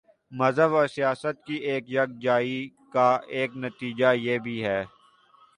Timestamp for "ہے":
4.63-4.83